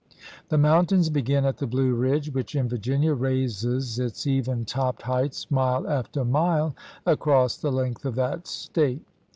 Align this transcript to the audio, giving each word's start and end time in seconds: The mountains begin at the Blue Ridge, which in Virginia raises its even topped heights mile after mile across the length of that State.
The 0.49 0.57
mountains 0.57 1.11
begin 1.11 1.45
at 1.45 1.57
the 1.57 1.67
Blue 1.67 1.93
Ridge, 1.93 2.31
which 2.33 2.55
in 2.55 2.67
Virginia 2.67 3.13
raises 3.13 3.99
its 3.99 4.25
even 4.25 4.65
topped 4.65 5.03
heights 5.03 5.45
mile 5.51 5.87
after 5.87 6.25
mile 6.25 6.73
across 7.05 7.55
the 7.55 7.71
length 7.71 8.05
of 8.05 8.15
that 8.15 8.47
State. 8.47 9.05